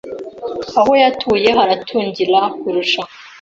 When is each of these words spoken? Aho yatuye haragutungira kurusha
Aho 0.79 0.91
yatuye 1.01 1.49
haragutungira 1.57 2.39
kurusha 2.59 3.01